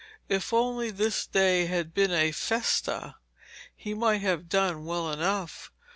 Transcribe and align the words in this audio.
If 0.29 0.51
only 0.51 0.89
this 0.89 1.27
day 1.27 1.67
had 1.67 1.93
been 1.93 2.09
a 2.09 2.31
festa, 2.31 3.17
he 3.75 3.93
might 3.93 4.21
have 4.21 4.49
done 4.49 4.83
well 4.83 5.11
enough. 5.11 5.71